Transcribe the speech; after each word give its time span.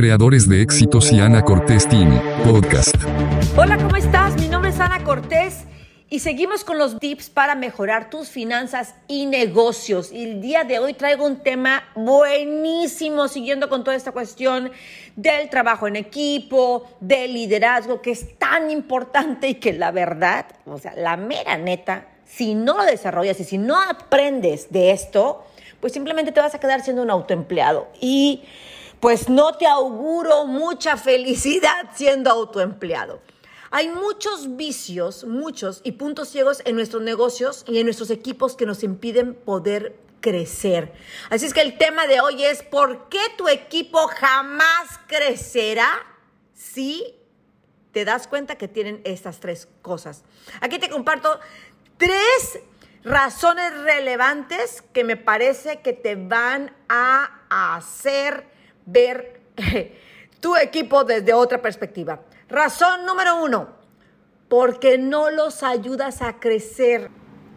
creadores 0.00 0.48
de 0.48 0.62
éxitos 0.62 1.12
y 1.12 1.20
Ana 1.20 1.42
Cortés 1.42 1.86
Team 1.86 2.18
Podcast. 2.42 2.94
Hola, 3.54 3.76
¿cómo 3.76 3.96
estás? 3.96 4.34
Mi 4.40 4.48
nombre 4.48 4.70
es 4.70 4.80
Ana 4.80 5.04
Cortés 5.04 5.64
y 6.08 6.20
seguimos 6.20 6.64
con 6.64 6.78
los 6.78 6.98
tips 6.98 7.28
para 7.28 7.54
mejorar 7.54 8.08
tus 8.08 8.30
finanzas 8.30 8.94
y 9.08 9.26
negocios. 9.26 10.10
Y 10.10 10.24
el 10.24 10.40
día 10.40 10.64
de 10.64 10.78
hoy 10.78 10.94
traigo 10.94 11.26
un 11.26 11.42
tema 11.42 11.84
buenísimo, 11.94 13.28
siguiendo 13.28 13.68
con 13.68 13.84
toda 13.84 13.94
esta 13.94 14.12
cuestión 14.12 14.70
del 15.16 15.50
trabajo 15.50 15.86
en 15.86 15.96
equipo, 15.96 16.88
del 17.00 17.34
liderazgo, 17.34 18.00
que 18.00 18.12
es 18.12 18.38
tan 18.38 18.70
importante 18.70 19.48
y 19.48 19.54
que 19.56 19.74
la 19.74 19.90
verdad, 19.90 20.46
o 20.64 20.78
sea, 20.78 20.94
la 20.96 21.18
mera 21.18 21.58
neta, 21.58 22.06
si 22.24 22.54
no 22.54 22.78
lo 22.78 22.84
desarrollas 22.84 23.38
y 23.38 23.44
si 23.44 23.58
no 23.58 23.78
aprendes 23.78 24.72
de 24.72 24.92
esto, 24.92 25.44
pues 25.78 25.92
simplemente 25.92 26.32
te 26.32 26.40
vas 26.40 26.54
a 26.54 26.58
quedar 26.58 26.80
siendo 26.80 27.02
un 27.02 27.10
autoempleado. 27.10 27.88
Y 28.00 28.44
pues 29.00 29.28
no 29.28 29.54
te 29.54 29.66
auguro 29.66 30.46
mucha 30.46 30.96
felicidad 30.96 31.90
siendo 31.94 32.30
autoempleado. 32.30 33.20
Hay 33.72 33.88
muchos 33.88 34.56
vicios, 34.56 35.24
muchos 35.24 35.80
y 35.84 35.92
puntos 35.92 36.28
ciegos 36.28 36.60
en 36.64 36.74
nuestros 36.74 37.02
negocios 37.02 37.64
y 37.66 37.78
en 37.78 37.86
nuestros 37.86 38.10
equipos 38.10 38.56
que 38.56 38.66
nos 38.66 38.82
impiden 38.82 39.34
poder 39.34 39.96
crecer. 40.20 40.92
Así 41.30 41.46
es 41.46 41.54
que 41.54 41.62
el 41.62 41.78
tema 41.78 42.06
de 42.06 42.20
hoy 42.20 42.44
es 42.44 42.62
¿por 42.62 43.08
qué 43.08 43.20
tu 43.38 43.48
equipo 43.48 44.08
jamás 44.08 45.00
crecerá 45.06 45.88
si 46.52 47.14
te 47.92 48.04
das 48.04 48.26
cuenta 48.26 48.56
que 48.56 48.68
tienen 48.68 49.00
estas 49.04 49.40
tres 49.40 49.68
cosas? 49.82 50.24
Aquí 50.60 50.78
te 50.78 50.90
comparto 50.90 51.38
tres 51.96 52.58
razones 53.04 53.72
relevantes 53.82 54.82
que 54.92 55.04
me 55.04 55.16
parece 55.16 55.80
que 55.80 55.92
te 55.92 56.16
van 56.16 56.74
a 56.88 57.76
hacer 57.76 58.50
ver 58.86 59.40
tu 60.40 60.56
equipo 60.56 61.04
desde 61.04 61.32
otra 61.32 61.60
perspectiva. 61.60 62.20
Razón 62.48 63.06
número 63.06 63.42
uno, 63.42 63.68
porque 64.48 64.98
no 64.98 65.30
los 65.30 65.62
ayudas 65.62 66.22
a 66.22 66.40
crecer. 66.40 67.10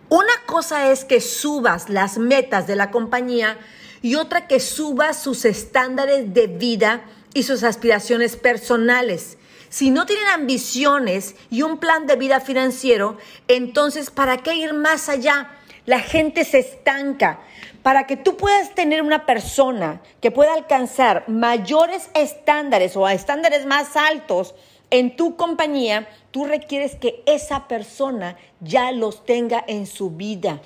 Una 0.10 0.34
cosa 0.46 0.92
es 0.92 1.06
que 1.06 1.22
subas 1.22 1.90
las 1.90 2.18
metas 2.18 2.68
de 2.68 2.76
la 2.76 2.92
compañía 2.92 3.58
y 4.02 4.16
otra 4.16 4.48
que 4.48 4.60
subas 4.60 5.22
sus 5.22 5.46
estándares 5.46 6.34
de 6.34 6.48
vida 6.48 7.06
y 7.34 7.44
sus 7.44 7.64
aspiraciones 7.64 8.36
personales. 8.36 9.38
Si 9.70 9.90
no 9.90 10.06
tienen 10.06 10.28
ambiciones 10.28 11.36
y 11.50 11.64
un 11.64 11.80
plan 11.80 12.06
de 12.06 12.16
vida 12.16 12.40
financiero, 12.40 13.18
entonces 13.48 14.12
¿para 14.12 14.38
qué 14.38 14.54
ir 14.54 14.74
más 14.74 15.10
allá? 15.10 15.50
La 15.88 16.00
gente 16.00 16.46
se 16.46 16.60
estanca. 16.60 17.40
Para 17.84 18.08
que 18.08 18.16
tú 18.16 18.38
puedas 18.38 18.74
tener 18.74 19.02
una 19.02 19.26
persona 19.26 20.02
que 20.22 20.32
pueda 20.32 20.54
alcanzar 20.54 21.26
mayores 21.28 22.10
estándares 22.14 22.96
o 22.96 23.08
estándares 23.08 23.66
más 23.66 23.98
altos, 23.98 24.56
en 24.90 25.16
tu 25.16 25.36
compañía, 25.36 26.08
tú 26.32 26.46
requieres 26.46 26.96
que 26.96 27.24
esa 27.26 27.68
persona 27.68 28.38
ya 28.62 28.92
los 28.92 29.26
tenga 29.26 29.64
en 29.68 29.86
su 29.86 30.12
vida. 30.12 30.62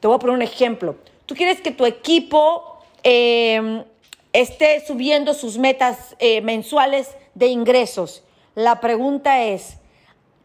Te 0.00 0.08
voy 0.08 0.16
a 0.16 0.18
poner 0.18 0.36
un 0.36 0.42
ejemplo. 0.42 0.96
Tú 1.26 1.34
quieres 1.34 1.60
que 1.60 1.70
tu 1.70 1.86
equipo 1.86 2.80
em, 3.02 3.84
esté 4.32 4.84
subiendo 4.84 5.32
sus 5.32 5.58
metas 5.58 6.16
eh, 6.18 6.40
mensuales 6.40 7.14
de 7.34 7.46
ingresos. 7.46 8.24
La 8.54 8.80
pregunta 8.80 9.44
es, 9.44 9.78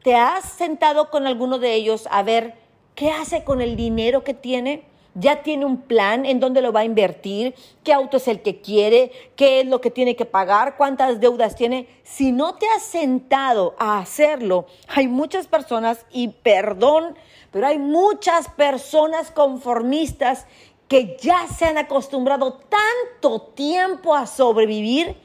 ¿te 0.04 0.16
has 0.16 0.46
sentado 0.46 1.10
con 1.10 1.28
alguno 1.28 1.60
de 1.60 1.74
ellos 1.74 2.08
a 2.12 2.24
ver 2.24 2.54
qué 2.96 3.10
hace 3.10 3.44
con 3.44 3.62
el 3.62 3.76
dinero 3.76 4.24
que 4.24 4.34
tiene? 4.34 4.84
Ya 5.20 5.42
tiene 5.42 5.66
un 5.66 5.82
plan 5.82 6.26
en 6.26 6.40
dónde 6.40 6.62
lo 6.62 6.72
va 6.72 6.82
a 6.82 6.86
invertir, 6.86 7.56
qué 7.84 7.92
auto 7.92 8.18
es 8.18 8.28
el 8.28 8.42
que 8.44 8.62
quiere, 8.62 9.12
qué 9.36 9.62
es 9.62 9.66
lo 9.66 9.82
que 9.82 9.90
tiene 9.90 10.16
que 10.16 10.26
pagar, 10.26 10.78
cuántas 10.78 11.20
deudas 11.20 11.56
tiene. 11.56 11.88
Si 12.04 12.32
no 12.32 12.56
te 12.56 12.68
has 12.70 12.84
sentado 12.84 13.76
a 13.80 13.98
hacerlo, 13.98 14.68
hay 14.88 15.08
muchas 15.08 15.48
personas, 15.48 16.06
y 16.12 16.28
perdón, 16.28 17.16
pero 17.52 17.66
hay 17.66 17.80
muchas 17.80 18.48
personas 18.50 19.32
conformistas 19.32 20.46
que 20.88 21.18
ya 21.20 21.48
se 21.48 21.66
han 21.66 21.80
acostumbrado 21.80 22.60
tanto 22.70 23.42
tiempo 23.42 24.14
a 24.14 24.28
sobrevivir 24.28 25.16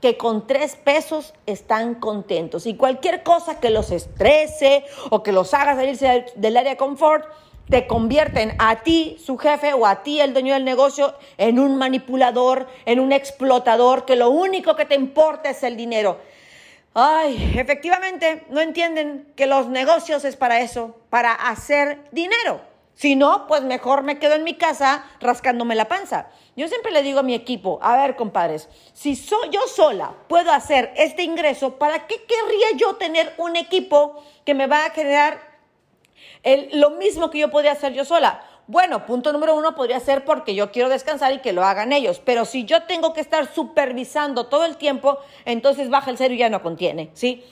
que 0.00 0.16
con 0.16 0.46
tres 0.46 0.76
pesos 0.76 1.34
están 1.46 1.96
contentos. 1.96 2.66
Y 2.66 2.76
cualquier 2.76 3.22
cosa 3.22 3.60
que 3.60 3.70
los 3.70 3.90
estrese 3.90 4.84
o 5.10 5.22
que 5.22 5.32
los 5.32 5.52
haga 5.54 5.74
salirse 5.74 6.26
del 6.36 6.56
área 6.56 6.72
de 6.72 6.76
confort, 6.76 7.24
te 7.72 7.86
convierten 7.86 8.54
a 8.58 8.82
ti, 8.82 9.16
su 9.18 9.38
jefe, 9.38 9.72
o 9.72 9.86
a 9.86 10.02
ti, 10.02 10.20
el 10.20 10.34
dueño 10.34 10.52
del 10.52 10.62
negocio, 10.62 11.14
en 11.38 11.58
un 11.58 11.76
manipulador, 11.76 12.68
en 12.84 13.00
un 13.00 13.12
explotador, 13.12 14.04
que 14.04 14.14
lo 14.14 14.28
único 14.28 14.76
que 14.76 14.84
te 14.84 14.94
importa 14.94 15.48
es 15.48 15.62
el 15.62 15.74
dinero. 15.74 16.20
Ay, 16.92 17.54
efectivamente, 17.56 18.44
no 18.50 18.60
entienden 18.60 19.32
que 19.36 19.46
los 19.46 19.68
negocios 19.68 20.26
es 20.26 20.36
para 20.36 20.60
eso, 20.60 20.94
para 21.08 21.32
hacer 21.32 22.00
dinero. 22.12 22.60
Si 22.94 23.16
no, 23.16 23.46
pues 23.46 23.62
mejor 23.62 24.02
me 24.02 24.18
quedo 24.18 24.34
en 24.34 24.44
mi 24.44 24.52
casa 24.52 25.06
rascándome 25.18 25.74
la 25.74 25.88
panza. 25.88 26.26
Yo 26.54 26.68
siempre 26.68 26.92
le 26.92 27.02
digo 27.02 27.20
a 27.20 27.22
mi 27.22 27.34
equipo, 27.34 27.78
a 27.80 27.96
ver, 27.96 28.16
compadres, 28.16 28.68
si 28.92 29.16
soy 29.16 29.48
yo 29.48 29.62
sola 29.66 30.12
puedo 30.28 30.52
hacer 30.52 30.92
este 30.98 31.22
ingreso, 31.22 31.78
¿para 31.78 32.06
qué 32.06 32.16
querría 32.16 32.76
yo 32.76 32.96
tener 32.96 33.32
un 33.38 33.56
equipo 33.56 34.22
que 34.44 34.52
me 34.52 34.66
va 34.66 34.84
a 34.84 34.90
generar 34.90 35.51
lo 36.72 36.90
mismo 36.90 37.30
que 37.30 37.38
yo 37.38 37.50
podría 37.50 37.72
hacer 37.72 37.92
yo 37.92 38.04
sola. 38.04 38.42
Bueno, 38.68 39.06
punto 39.06 39.32
número 39.32 39.56
uno 39.56 39.74
podría 39.74 39.98
ser 40.00 40.24
porque 40.24 40.54
yo 40.54 40.70
quiero 40.70 40.88
descansar 40.88 41.32
y 41.32 41.40
que 41.40 41.52
lo 41.52 41.64
hagan 41.64 41.92
ellos. 41.92 42.20
Pero 42.24 42.44
si 42.44 42.64
yo 42.64 42.84
tengo 42.84 43.12
que 43.12 43.20
estar 43.20 43.52
supervisando 43.52 44.46
todo 44.46 44.64
el 44.64 44.76
tiempo, 44.76 45.18
entonces 45.44 45.90
baja 45.90 46.10
el 46.10 46.16
cero 46.16 46.34
y 46.34 46.38
ya 46.38 46.48
no 46.48 46.62
contiene, 46.62 47.10
¿sí? 47.12 47.44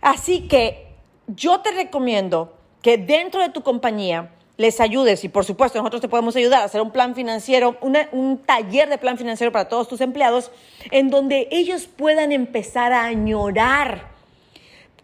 Así 0.00 0.46
que 0.46 0.88
yo 1.26 1.60
te 1.60 1.70
recomiendo 1.72 2.54
que 2.82 2.98
dentro 2.98 3.40
de 3.40 3.48
tu 3.48 3.62
compañía 3.62 4.30
les 4.56 4.78
ayudes, 4.78 5.24
y 5.24 5.30
por 5.30 5.46
supuesto 5.46 5.78
nosotros 5.78 6.02
te 6.02 6.08
podemos 6.08 6.36
ayudar 6.36 6.60
a 6.60 6.64
hacer 6.66 6.82
un 6.82 6.90
plan 6.90 7.14
financiero, 7.14 7.78
un 7.80 8.42
taller 8.44 8.90
de 8.90 8.98
plan 8.98 9.16
financiero 9.16 9.50
para 9.52 9.70
todos 9.70 9.88
tus 9.88 10.02
empleados, 10.02 10.50
en 10.90 11.08
donde 11.08 11.48
ellos 11.50 11.86
puedan 11.86 12.30
empezar 12.30 12.92
a 12.92 13.04
añorar 13.04 14.10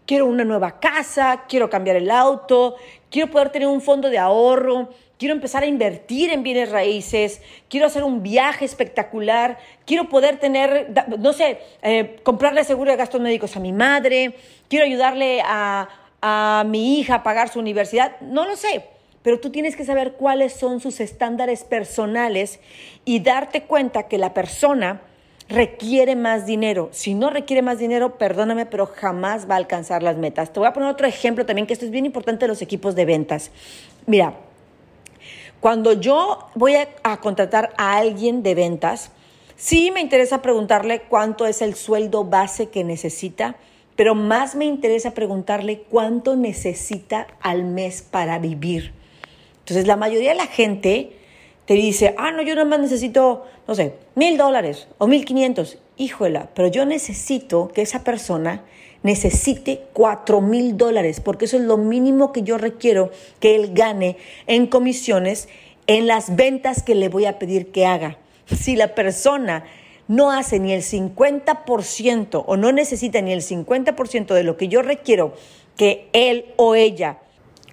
quiero 0.07 0.25
una 0.25 0.45
nueva 0.45 0.79
casa, 0.79 1.43
quiero 1.47 1.69
cambiar 1.69 1.97
el 1.97 2.09
auto, 2.09 2.77
quiero 3.11 3.29
poder 3.29 3.49
tener 3.49 3.67
un 3.67 3.81
fondo 3.81 4.09
de 4.09 4.17
ahorro, 4.17 4.89
quiero 5.19 5.35
empezar 5.35 5.63
a 5.63 5.67
invertir 5.67 6.31
en 6.31 6.43
bienes 6.43 6.71
raíces, 6.71 7.41
quiero 7.69 7.85
hacer 7.85 8.03
un 8.03 8.23
viaje 8.23 8.65
espectacular, 8.65 9.57
quiero 9.85 10.07
poder 10.07 10.39
tener, 10.39 10.93
no 11.19 11.33
sé, 11.33 11.59
eh, 11.81 12.19
comprarle 12.23 12.63
seguro 12.63 12.89
de 12.89 12.97
gastos 12.97 13.19
médicos 13.19 13.55
a 13.57 13.59
mi 13.59 13.73
madre, 13.73 14.33
quiero 14.69 14.85
ayudarle 14.85 15.41
a, 15.45 15.89
a 16.21 16.63
mi 16.65 16.99
hija 16.99 17.15
a 17.15 17.23
pagar 17.23 17.49
su 17.49 17.59
universidad, 17.59 18.19
no 18.21 18.45
lo 18.45 18.55
sé. 18.55 18.85
Pero 19.23 19.41
tú 19.41 19.49
tienes 19.49 19.75
que 19.75 19.83
saber 19.83 20.13
cuáles 20.13 20.53
son 20.53 20.79
sus 20.79 21.01
estándares 21.01 21.65
personales 21.65 22.61
y 23.03 23.19
darte 23.19 23.63
cuenta 23.63 24.07
que 24.07 24.17
la 24.17 24.33
persona 24.33 25.01
requiere 25.49 26.15
más 26.15 26.45
dinero. 26.45 26.89
Si 26.91 27.13
no 27.13 27.29
requiere 27.29 27.61
más 27.61 27.79
dinero, 27.79 28.17
perdóname, 28.17 28.65
pero 28.65 28.85
jamás 28.85 29.49
va 29.49 29.55
a 29.55 29.57
alcanzar 29.57 30.03
las 30.03 30.17
metas. 30.17 30.51
Te 30.51 30.59
voy 30.59 30.67
a 30.67 30.73
poner 30.73 30.89
otro 30.89 31.07
ejemplo 31.07 31.45
también, 31.45 31.67
que 31.67 31.73
esto 31.73 31.85
es 31.85 31.91
bien 31.91 32.05
importante 32.05 32.45
de 32.45 32.49
los 32.49 32.61
equipos 32.61 32.95
de 32.95 33.05
ventas. 33.05 33.51
Mira, 34.05 34.33
cuando 35.59 35.93
yo 35.93 36.49
voy 36.55 36.75
a, 36.75 37.17
contratar 37.17 37.73
a 37.77 37.97
alguien 37.97 38.43
de 38.43 38.55
ventas, 38.55 39.11
sí 39.55 39.89
me 39.91 40.01
interesa 40.01 40.41
preguntarle 40.41 41.01
cuánto 41.01 41.45
es 41.45 41.61
el 41.61 41.75
sueldo 41.75 42.25
base 42.25 42.69
que 42.69 42.83
necesita, 42.83 43.55
pero 43.95 44.13
más 44.13 44.55
me 44.55 44.65
interesa 44.65 45.11
preguntarle 45.11 45.81
cuánto 45.89 46.35
necesita 46.35 47.27
al 47.41 47.63
mes 47.63 48.03
para 48.03 48.37
vivir. 48.37 48.93
Entonces, 49.59 49.87
la 49.87 49.95
mayoría 49.95 50.29
de 50.29 50.37
la 50.37 50.45
gente 50.45 51.17
te 51.67 51.73
dice, 51.73 52.15
ah, 52.17 52.31
no, 52.31 52.41
yo 52.41 52.55
nada 52.55 52.65
más 52.65 52.79
necesito, 52.79 53.45
no 53.67 53.75
sé, 53.75 53.93
mil 54.15 54.37
dólares 54.37 54.87
o 54.97 55.05
mil 55.05 55.25
quinientos. 55.25 55.77
Híjola, 55.97 56.49
pero 56.53 56.69
yo 56.69 56.85
necesito 56.85 57.67
que 57.67 57.81
esa 57.81 58.05
persona 58.05 58.63
necesite 59.03 59.81
cuatro 59.91 60.39
mil 60.39 60.77
dólares, 60.77 61.19
porque 61.19 61.45
eso 61.45 61.57
es 61.57 61.63
lo 61.63 61.75
mínimo 61.77 62.31
que 62.31 62.43
yo 62.43 62.57
requiero 62.57 63.11
que 63.41 63.55
él 63.55 63.71
gane 63.73 64.15
en 64.47 64.67
comisiones 64.67 65.49
en 65.87 66.07
las 66.07 66.37
ventas 66.37 66.83
que 66.83 66.95
le 66.95 67.09
voy 67.09 67.25
a 67.25 67.37
pedir 67.37 67.71
que 67.71 67.85
haga. 67.85 68.17
Si 68.45 68.77
la 68.77 68.95
persona 68.95 69.65
no 70.07 70.31
hace 70.31 70.59
ni 70.59 70.71
el 70.71 70.83
50% 70.83 72.43
o 72.47 72.55
no 72.55 72.71
necesita 72.71 73.19
ni 73.21 73.33
el 73.33 73.41
50% 73.41 74.33
de 74.33 74.43
lo 74.43 74.55
que 74.55 74.69
yo 74.69 74.81
requiero 74.81 75.33
que 75.75 76.07
él 76.13 76.45
o 76.55 76.75
ella 76.75 77.19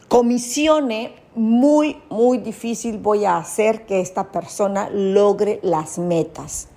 comisione, 0.08 1.12
muy, 1.34 2.02
muy 2.10 2.38
difícil 2.38 2.98
voy 2.98 3.25
a 3.25 3.36
hacer 3.36 3.86
que 3.86 4.00
esta 4.00 4.31
persona 4.31 4.88
logre 4.90 5.60
las 5.62 5.98
metas. 5.98 6.69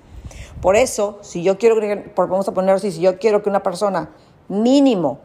Por 0.62 0.76
eso, 0.76 1.20
si 1.22 1.44
yo 1.44 1.58
quiero, 1.58 1.78
vamos 2.16 2.48
a 2.48 2.54
poner 2.54 2.76
así, 2.76 2.92
si 2.92 3.02
yo 3.02 3.20
quiero 3.20 3.44
que 3.44 3.50
una 3.50 3.62
persona 3.62 4.10
mínimo 4.48 5.20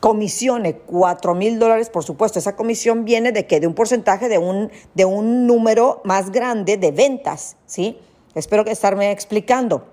comisione 0.00 0.76
4 0.76 1.34
mil 1.34 1.58
dólares, 1.58 1.88
por 1.88 2.04
supuesto, 2.04 2.38
esa 2.38 2.56
comisión 2.56 3.04
viene 3.04 3.32
de 3.32 3.46
que 3.46 3.58
de 3.58 3.66
un 3.66 3.74
porcentaje 3.74 4.28
de 4.28 4.38
un, 4.38 4.70
de 4.94 5.04
un 5.06 5.46
número 5.46 6.02
más 6.04 6.30
grande 6.30 6.76
de 6.76 6.92
ventas, 6.92 7.56
¿sí? 7.66 7.98
Espero 8.34 8.64
que 8.64 8.70
estarme 8.70 9.10
explicando. 9.10 9.86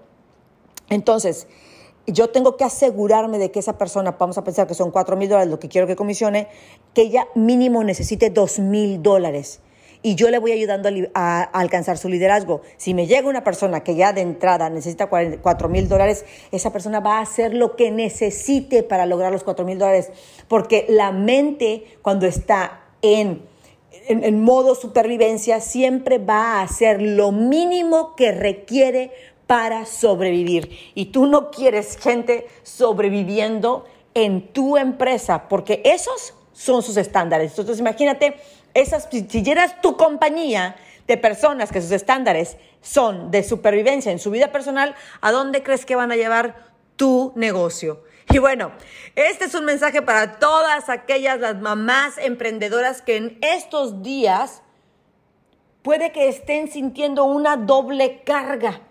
Entonces, 0.90 1.48
yo 2.12 2.30
tengo 2.30 2.58
que 2.58 2.64
asegurarme 2.64 3.38
de 3.38 3.52
que 3.52 3.60
esa 3.60 3.78
persona, 3.78 4.16
vamos 4.18 4.38
a 4.38 4.44
pensar 4.44 4.68
que 4.68 4.74
son 4.74 4.92
4 4.92 5.16
mil 5.16 5.30
dólares 5.30 5.50
lo 5.50 5.60
que 5.60 5.70
quiero 5.70 5.88
que 5.88 5.96
comisione, 5.96 6.48
que 6.94 7.04
ella 7.04 7.28
mínimo 7.36 7.84
necesite 7.84 8.30
2 8.30 8.60
mil 8.60 9.02
dólares. 9.02 9.62
Y 10.04 10.16
yo 10.16 10.32
le 10.32 10.40
voy 10.40 10.52
ayudando 10.52 10.90
a, 11.14 11.44
alcanzar 11.44 11.98
su 11.98 12.10
liderazgo. 12.10 12.62
Si 12.78 12.94
me 12.94 13.06
llega 13.06 13.30
una 13.30 13.44
persona 13.44 13.84
que 13.84 13.96
ya 13.96 14.14
de 14.14 14.22
entrada 14.22 14.70
necesita 14.70 15.08
4 15.08 15.70
mil 15.70 15.88
dólares, 15.88 16.26
esa 16.52 16.72
persona 16.72 17.00
va 17.00 17.20
a 17.20 17.22
hacer 17.22 17.54
lo 17.54 17.76
que 17.76 17.92
necesite 17.92 18.82
para 18.82 19.06
lograr 19.06 19.32
los 19.32 19.44
4 19.44 19.64
mil 19.64 19.78
dólares. 19.78 20.10
Porque 20.48 20.88
la 20.90 21.12
mente, 21.12 21.84
cuando 22.02 22.26
está 22.26 22.82
en, 23.04 23.44
en, 24.08 24.24
en 24.24 24.42
modo 24.42 24.74
supervivencia, 24.74 25.60
siempre 25.60 26.18
va 26.18 26.60
a 26.60 26.62
hacer 26.64 27.00
lo 27.00 27.32
mínimo 27.32 28.16
que 28.16 28.32
requiere 28.32 29.12
para 29.52 29.86
sobrevivir. 29.86 30.94
Y 30.96 31.08
tú 31.08 31.26
no 31.26 31.52
quieres 31.52 31.98
gente 31.98 32.48
sobreviviendo 32.64 33.84
en 34.14 34.54
tu 34.54 34.78
empresa, 34.78 35.50
porque 35.50 35.82
esos 35.84 36.34
son 36.54 36.82
sus 36.82 36.96
estándares. 36.96 37.52
Entonces 37.52 37.82
imagínate, 37.82 38.38
esas, 38.74 39.10
si 39.12 39.44
llenas 39.44 39.82
tu 39.82 39.98
compañía 39.98 40.78
de 41.06 41.18
personas 41.18 41.70
que 41.70 41.82
sus 41.82 41.92
estándares 41.92 42.56
son 42.80 43.30
de 43.30 43.44
supervivencia 43.44 44.14
en 44.14 44.20
su 44.20 44.32
vida 44.32 44.54
personal, 44.54 44.96
¿a 45.20 45.34
dónde 45.34 45.64
crees 45.64 45.86
que 45.86 45.98
van 45.98 46.14
a 46.14 46.16
llevar 46.16 46.56
tu 46.96 47.34
negocio? 47.36 48.06
Y 48.30 48.38
bueno, 48.38 48.72
este 49.18 49.44
es 49.44 49.54
un 49.54 49.66
mensaje 49.66 50.02
para 50.02 50.40
todas 50.40 50.88
aquellas 50.88 51.42
las 51.42 51.60
mamás 51.60 52.18
emprendedoras 52.20 53.02
que 53.02 53.18
en 53.18 53.38
estos 53.42 54.02
días 54.02 54.62
puede 55.82 56.14
que 56.14 56.30
estén 56.30 56.72
sintiendo 56.72 57.26
una 57.26 57.58
doble 57.58 58.22
carga 58.24 58.84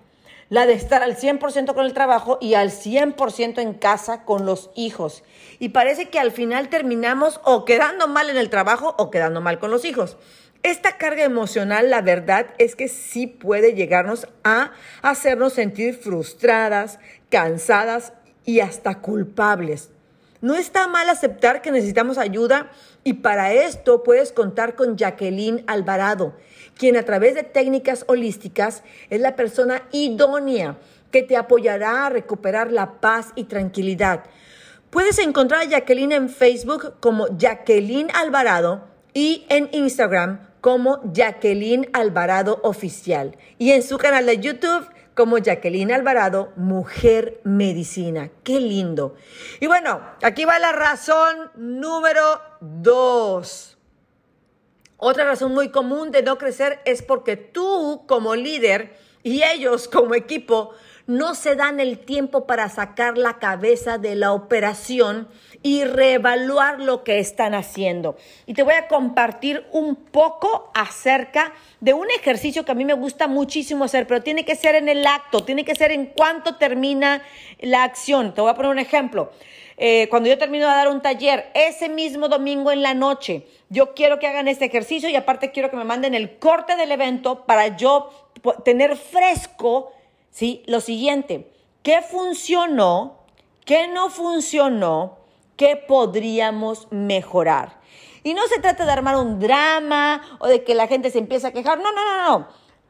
la 0.51 0.67
de 0.67 0.75
estar 0.75 1.03
al 1.03 1.17
100% 1.17 1.75
con 1.75 1.87
el 1.87 1.95
trabajo 1.95 2.37
y 2.41 2.55
al 2.55 2.71
100% 2.71 3.63
en 3.63 3.73
casa 3.73 4.25
con 4.25 4.45
los 4.45 4.71
hijos. 4.75 5.23
Y 5.61 5.71
parece 5.71 6.11
que 6.11 6.19
al 6.19 6.33
final 6.33 6.69
terminamos 6.69 7.41
o 7.45 7.65
quedando 7.65 8.09
mal 8.09 8.29
en 8.29 8.37
el 8.37 8.51
trabajo 8.51 8.95
o 8.99 9.11
quedando 9.11 9.41
mal 9.41 9.59
con 9.59 9.71
los 9.71 9.85
hijos. 9.85 10.19
Esta 10.63 10.99
carga 10.99 11.23
emocional, 11.23 11.89
la 11.89 12.03
verdad 12.03 12.49
es 12.59 12.77
que 12.77 12.89
sí 12.89 13.27
puede 13.27 13.75
llegarnos 13.75 14.27
a 14.45 14.73
hacernos 15.01 15.55
sentir 15.55 15.95
frustradas, 15.95 16.99
cansadas 17.31 18.13
y 18.45 18.61
hasta 18.61 19.01
culpables. 19.01 19.91
No 20.43 20.57
está 20.57 20.89
mal 20.89 21.09
aceptar 21.09 21.63
que 21.63 21.71
necesitamos 21.71 22.19
ayuda 22.19 22.71
y 23.05 23.15
para 23.15 23.53
esto 23.53 24.03
puedes 24.03 24.33
contar 24.33 24.75
con 24.75 24.97
Jacqueline 24.97 25.65
Alvarado 25.67 26.35
quien 26.81 26.97
a 26.97 27.05
través 27.05 27.35
de 27.35 27.43
técnicas 27.43 28.07
holísticas 28.09 28.83
es 29.11 29.21
la 29.21 29.37
persona 29.37 29.83
idónea 29.93 30.79
que 31.11 31.23
te 31.23 31.37
apoyará 31.37 32.07
a 32.07 32.09
recuperar 32.09 32.73
la 32.73 33.03
paz 33.03 33.33
y 33.35 33.45
tranquilidad. 33.45 34.25
Puedes 34.89 35.19
encontrar 35.19 35.61
a 35.61 35.65
Jacqueline 35.65 36.13
en 36.13 36.31
Facebook 36.31 36.95
como 36.99 37.37
Jacqueline 37.37 38.09
Alvarado 38.15 38.89
y 39.13 39.45
en 39.51 39.69
Instagram 39.73 40.49
como 40.63 41.03
Jacqueline 41.13 41.91
Alvarado 41.93 42.61
Oficial 42.63 43.37
y 43.59 43.73
en 43.73 43.83
su 43.83 43.99
canal 43.99 44.25
de 44.25 44.39
YouTube 44.39 44.89
como 45.15 45.37
Jacqueline 45.37 45.93
Alvarado, 45.93 46.51
Mujer 46.57 47.43
Medicina. 47.45 48.31
Qué 48.43 48.59
lindo. 48.59 49.17
Y 49.61 49.67
bueno, 49.67 50.01
aquí 50.23 50.47
va 50.47 50.59
la 50.59 50.73
razón 50.73 51.51
número 51.57 52.41
dos. 52.63 53.77
Otra 55.03 55.25
razón 55.25 55.55
muy 55.55 55.71
común 55.71 56.11
de 56.11 56.23
no 56.23 56.37
crecer 56.37 56.81
es 56.85 57.01
porque 57.01 57.37
tú 57.37 58.05
como 58.07 58.37
líder 58.37 58.99
y 59.23 59.43
ellos 59.43 59.89
como 59.89 60.15
equipo 60.15 60.75
no 61.07 61.35
se 61.35 61.57
dan 61.57 61.81
el 61.81 61.99
tiempo 61.99 62.47
para 62.47 62.69
sacar 62.69 63.17
la 63.17 63.39
cabeza 63.39 63.97
de 63.97 64.15
la 64.15 64.33
operación 64.33 65.27
y 65.63 65.85
reevaluar 65.85 66.81
lo 66.81 67.03
que 67.03 67.19
están 67.19 67.55
haciendo. 67.55 68.17
Y 68.47 68.53
te 68.53 68.63
voy 68.63 68.75
a 68.75 68.89
compartir 68.89 69.67
un 69.73 69.97
poco 69.97 70.71
acerca 70.75 71.55
de 71.81 71.95
un 71.95 72.09
ejercicio 72.11 72.67
que 72.67 72.73
a 72.73 72.75
mí 72.75 72.85
me 72.85 72.93
gusta 72.93 73.27
muchísimo 73.27 73.85
hacer, 73.85 74.07
pero 74.07 74.23
tiene 74.23 74.45
que 74.45 74.55
ser 74.55 74.75
en 74.75 74.89
el 74.91 75.07
acto, 75.07 75.45
tiene 75.45 75.65
que 75.65 75.75
ser 75.75 75.93
en 75.93 76.07
cuanto 76.07 76.57
termina 76.57 77.23
la 77.59 77.85
acción. 77.85 78.35
Te 78.35 78.43
voy 78.43 78.51
a 78.51 78.55
poner 78.55 78.71
un 78.71 78.79
ejemplo. 78.79 79.33
Eh, 79.83 80.09
cuando 80.11 80.29
yo 80.29 80.37
termino 80.37 80.69
de 80.69 80.75
dar 80.75 80.89
un 80.89 81.01
taller, 81.01 81.51
ese 81.55 81.89
mismo 81.89 82.29
domingo 82.29 82.71
en 82.71 82.83
la 82.83 82.93
noche, 82.93 83.47
yo 83.71 83.95
quiero 83.95 84.19
que 84.19 84.27
hagan 84.27 84.47
este 84.47 84.67
ejercicio 84.67 85.09
y 85.09 85.17
aparte 85.17 85.53
quiero 85.53 85.71
que 85.71 85.79
me 85.79 85.85
manden 85.85 86.13
el 86.13 86.39
corte 86.39 86.77
del 86.77 86.93
evento 86.93 87.47
para 87.47 87.79
yo 87.79 88.11
tener 88.63 88.99
fresco, 88.99 89.91
¿sí? 90.31 90.63
Lo 90.67 90.83
siguiente, 90.83 91.51
¿qué 91.83 92.03
funcionó? 92.03 93.21
¿Qué 93.65 93.89
no 93.89 94.11
funcionó? 94.11 95.17
¿Qué 95.57 95.77
podríamos 95.77 96.87
mejorar? 96.91 97.81
Y 98.23 98.35
no 98.35 98.47
se 98.49 98.61
trata 98.61 98.85
de 98.85 98.93
armar 98.93 99.17
un 99.17 99.41
drama 99.41 100.21
o 100.41 100.47
de 100.47 100.63
que 100.63 100.75
la 100.75 100.89
gente 100.89 101.11
se 101.11 101.21
empiece 101.21 101.47
a 101.47 101.53
quejar. 101.53 101.79
No, 101.79 101.91
no, 101.91 102.05
no, 102.05 102.39
no. 102.39 102.49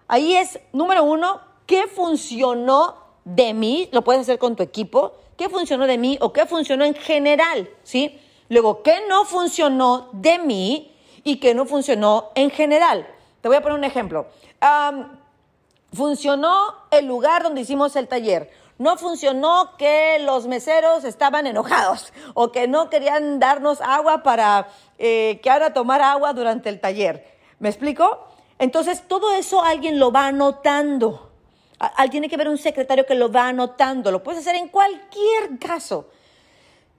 Ahí 0.08 0.34
es, 0.34 0.58
número 0.72 1.04
uno, 1.04 1.40
¿qué 1.66 1.86
funcionó 1.86 2.96
de 3.24 3.54
mí? 3.54 3.88
Lo 3.92 4.02
puedes 4.02 4.22
hacer 4.22 4.40
con 4.40 4.56
tu 4.56 4.64
equipo 4.64 5.19
qué 5.40 5.48
funcionó 5.48 5.86
de 5.86 5.96
mí 5.96 6.18
o 6.20 6.34
qué 6.34 6.44
funcionó 6.44 6.84
en 6.84 6.94
general, 6.94 7.70
¿sí? 7.82 8.20
Luego, 8.50 8.82
qué 8.82 9.06
no 9.08 9.24
funcionó 9.24 10.10
de 10.12 10.38
mí 10.38 10.94
y 11.24 11.36
qué 11.36 11.54
no 11.54 11.64
funcionó 11.64 12.30
en 12.34 12.50
general. 12.50 13.08
Te 13.40 13.48
voy 13.48 13.56
a 13.56 13.62
poner 13.62 13.78
un 13.78 13.84
ejemplo. 13.84 14.26
funcionó 15.94 16.74
el 16.90 17.06
lugar 17.06 17.42
donde 17.42 17.62
hicimos 17.62 17.96
el 17.96 18.06
taller. 18.06 18.50
No 18.76 18.98
funcionó 18.98 19.78
que 19.78 20.18
los 20.20 20.46
meseros 20.46 21.04
estaban 21.04 21.46
enojados 21.46 22.12
o 22.34 22.52
que 22.52 22.68
no 22.68 22.90
querían 22.90 23.38
darnos 23.38 23.80
agua 23.80 24.22
para 24.22 24.68
eh, 24.98 25.40
que 25.42 25.48
ahora 25.48 25.72
tomar 25.72 26.02
agua 26.02 26.34
durante 26.34 26.68
el 26.68 26.80
taller. 26.80 27.38
¿Me 27.60 27.70
explico? 27.70 28.26
Entonces, 28.58 29.08
todo 29.08 29.32
eso 29.32 29.62
alguien 29.62 29.98
lo 29.98 30.12
va 30.12 30.26
anotando. 30.26 31.29
Al 31.80 32.10
tiene 32.10 32.28
que 32.28 32.36
ver 32.36 32.48
un 32.48 32.58
secretario 32.58 33.06
que 33.06 33.14
lo 33.14 33.32
va 33.32 33.48
anotando. 33.48 34.12
Lo 34.12 34.22
puedes 34.22 34.42
hacer 34.42 34.54
en 34.54 34.68
cualquier 34.68 35.58
caso. 35.58 36.08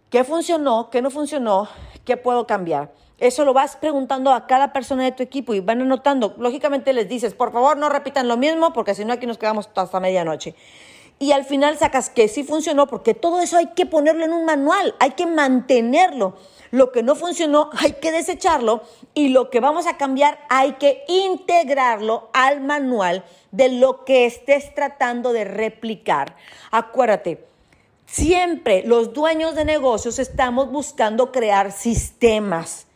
¿Qué 0.09 0.23
funcionó? 0.23 0.89
¿Qué 0.89 1.01
no 1.01 1.11
funcionó? 1.11 1.69
¿Qué 2.03 2.17
puedo 2.17 2.47
cambiar? 2.47 2.91
Eso 3.19 3.45
lo 3.45 3.53
vas 3.53 3.75
preguntando 3.75 4.33
a 4.33 4.47
cada 4.47 4.73
persona 4.73 5.03
de 5.03 5.11
tu 5.11 5.21
equipo 5.21 5.53
y 5.53 5.59
van 5.59 5.81
anotando. 5.81 6.33
Lógicamente 6.39 6.91
les 6.93 7.07
dices, 7.07 7.35
por 7.35 7.53
favor 7.53 7.77
no 7.77 7.87
repitan 7.87 8.27
lo 8.27 8.35
mismo 8.35 8.73
porque 8.73 8.95
si 8.95 9.05
no 9.05 9.13
aquí 9.13 9.27
nos 9.27 9.37
quedamos 9.37 9.69
hasta 9.73 9.99
medianoche. 9.99 10.55
Y 11.21 11.33
al 11.33 11.45
final 11.45 11.77
sacas 11.77 12.09
que 12.09 12.27
sí 12.27 12.43
funcionó 12.43 12.87
porque 12.87 13.13
todo 13.13 13.41
eso 13.41 13.55
hay 13.55 13.67
que 13.75 13.85
ponerlo 13.85 14.25
en 14.25 14.33
un 14.33 14.43
manual, 14.43 14.95
hay 14.97 15.11
que 15.11 15.27
mantenerlo. 15.27 16.35
Lo 16.71 16.91
que 16.91 17.03
no 17.03 17.13
funcionó 17.13 17.69
hay 17.77 17.91
que 17.91 18.11
desecharlo 18.11 18.81
y 19.13 19.29
lo 19.29 19.51
que 19.51 19.59
vamos 19.59 19.85
a 19.85 19.97
cambiar 19.97 20.39
hay 20.49 20.71
que 20.73 21.03
integrarlo 21.07 22.31
al 22.33 22.61
manual 22.61 23.23
de 23.51 23.69
lo 23.69 24.03
que 24.03 24.25
estés 24.25 24.73
tratando 24.73 25.31
de 25.31 25.43
replicar. 25.43 26.35
Acuérdate, 26.71 27.45
siempre 28.07 28.81
los 28.83 29.13
dueños 29.13 29.53
de 29.53 29.63
negocios 29.63 30.17
estamos 30.17 30.71
buscando 30.71 31.31
crear 31.31 31.71
sistemas. 31.71 32.87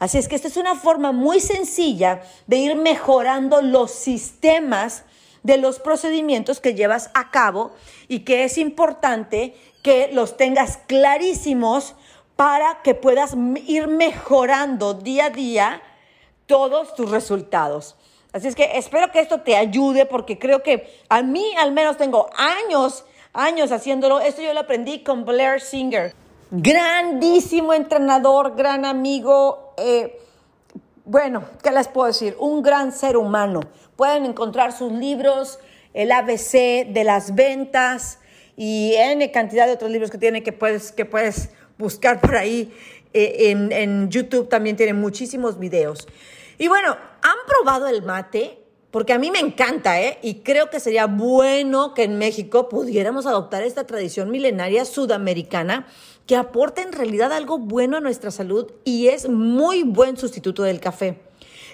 Así 0.00 0.18
es 0.18 0.26
que 0.26 0.34
esta 0.34 0.48
es 0.48 0.56
una 0.56 0.74
forma 0.74 1.12
muy 1.12 1.38
sencilla 1.38 2.22
de 2.48 2.56
ir 2.56 2.74
mejorando 2.74 3.62
los 3.62 3.92
sistemas 3.92 5.04
de 5.42 5.58
los 5.58 5.78
procedimientos 5.78 6.60
que 6.60 6.74
llevas 6.74 7.10
a 7.14 7.30
cabo 7.30 7.72
y 8.08 8.20
que 8.20 8.44
es 8.44 8.58
importante 8.58 9.54
que 9.82 10.10
los 10.12 10.36
tengas 10.36 10.78
clarísimos 10.86 11.94
para 12.36 12.82
que 12.82 12.94
puedas 12.94 13.34
ir 13.66 13.88
mejorando 13.88 14.94
día 14.94 15.26
a 15.26 15.30
día 15.30 15.82
todos 16.46 16.94
tus 16.94 17.10
resultados. 17.10 17.96
Así 18.32 18.46
es 18.46 18.54
que 18.54 18.78
espero 18.78 19.10
que 19.10 19.20
esto 19.20 19.40
te 19.40 19.56
ayude 19.56 20.06
porque 20.06 20.38
creo 20.38 20.62
que 20.62 21.02
a 21.08 21.22
mí 21.22 21.44
al 21.58 21.72
menos 21.72 21.96
tengo 21.96 22.28
años, 22.36 23.04
años 23.32 23.72
haciéndolo. 23.72 24.20
Esto 24.20 24.42
yo 24.42 24.52
lo 24.52 24.60
aprendí 24.60 25.02
con 25.02 25.24
Blair 25.24 25.60
Singer. 25.60 26.14
Grandísimo 26.50 27.72
entrenador, 27.72 28.54
gran 28.54 28.84
amigo. 28.84 29.74
Eh, 29.76 30.20
bueno, 31.08 31.44
¿qué 31.62 31.70
les 31.70 31.88
puedo 31.88 32.06
decir? 32.06 32.36
Un 32.38 32.62
gran 32.62 32.92
ser 32.92 33.16
humano. 33.16 33.60
Pueden 33.96 34.26
encontrar 34.26 34.72
sus 34.76 34.92
libros, 34.92 35.58
el 35.94 36.12
ABC 36.12 36.86
de 36.86 37.02
las 37.02 37.34
ventas 37.34 38.18
y 38.56 38.92
N 38.94 39.30
cantidad 39.30 39.66
de 39.66 39.72
otros 39.72 39.90
libros 39.90 40.10
que 40.10 40.18
tiene 40.18 40.42
que 40.42 40.52
puedes, 40.52 40.92
que 40.92 41.06
puedes 41.06 41.50
buscar 41.78 42.20
por 42.20 42.36
ahí. 42.36 42.74
Eh, 43.14 43.50
en, 43.50 43.72
en 43.72 44.10
YouTube 44.10 44.50
también 44.50 44.76
tiene 44.76 44.92
muchísimos 44.92 45.58
videos. 45.58 46.06
Y 46.58 46.68
bueno, 46.68 46.94
¿han 47.22 47.36
probado 47.46 47.88
el 47.88 48.02
mate? 48.02 48.58
Porque 48.90 49.14
a 49.14 49.18
mí 49.18 49.30
me 49.30 49.38
encanta, 49.38 50.02
¿eh? 50.02 50.18
Y 50.20 50.40
creo 50.40 50.68
que 50.68 50.78
sería 50.78 51.06
bueno 51.06 51.94
que 51.94 52.04
en 52.04 52.18
México 52.18 52.68
pudiéramos 52.68 53.24
adoptar 53.24 53.62
esta 53.62 53.86
tradición 53.86 54.30
milenaria 54.30 54.84
sudamericana 54.84 55.86
que 56.28 56.36
aporta 56.36 56.82
en 56.82 56.92
realidad 56.92 57.32
algo 57.32 57.58
bueno 57.58 57.96
a 57.96 58.00
nuestra 58.00 58.30
salud 58.30 58.70
y 58.84 59.08
es 59.08 59.30
muy 59.30 59.82
buen 59.82 60.18
sustituto 60.18 60.62
del 60.62 60.78
café. 60.78 61.22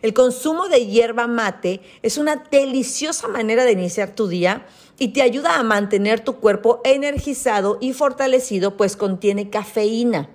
El 0.00 0.14
consumo 0.14 0.68
de 0.68 0.86
hierba 0.86 1.26
mate 1.26 1.80
es 2.02 2.18
una 2.18 2.36
deliciosa 2.36 3.26
manera 3.26 3.64
de 3.64 3.72
iniciar 3.72 4.14
tu 4.14 4.28
día 4.28 4.64
y 4.96 5.08
te 5.08 5.22
ayuda 5.22 5.58
a 5.58 5.64
mantener 5.64 6.20
tu 6.20 6.36
cuerpo 6.36 6.80
energizado 6.84 7.78
y 7.80 7.94
fortalecido, 7.94 8.76
pues 8.76 8.96
contiene 8.96 9.50
cafeína. 9.50 10.30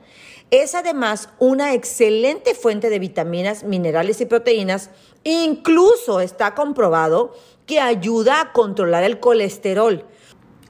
Es 0.51 0.75
además 0.75 1.29
una 1.39 1.73
excelente 1.73 2.55
fuente 2.55 2.89
de 2.89 2.99
vitaminas, 2.99 3.63
minerales 3.63 4.19
y 4.19 4.25
proteínas. 4.25 4.89
Incluso 5.23 6.19
está 6.19 6.55
comprobado 6.55 7.33
que 7.65 7.79
ayuda 7.79 8.41
a 8.41 8.51
controlar 8.51 9.03
el 9.03 9.21
colesterol. 9.21 10.03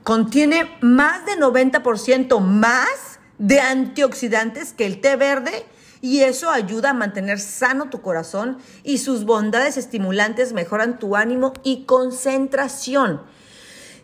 Contiene 0.03 0.77
más 0.81 1.25
de 1.25 1.33
90% 1.33 2.39
más 2.41 3.18
de 3.39 3.59
antioxidantes 3.59 4.73
que 4.73 4.85
el 4.85 5.01
té 5.01 5.15
verde 5.15 5.65
y 6.01 6.21
eso 6.21 6.49
ayuda 6.49 6.91
a 6.91 6.93
mantener 6.93 7.39
sano 7.39 7.89
tu 7.89 8.01
corazón 8.01 8.59
y 8.83 8.99
sus 8.99 9.25
bondades 9.25 9.77
estimulantes 9.77 10.53
mejoran 10.53 10.99
tu 10.99 11.15
ánimo 11.15 11.53
y 11.63 11.85
concentración. 11.85 13.21